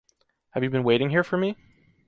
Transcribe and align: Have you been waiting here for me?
Have 0.55 0.63
you 0.63 0.71
been 0.71 0.83
waiting 0.83 1.11
here 1.11 1.23
for 1.23 1.37
me? 1.37 1.55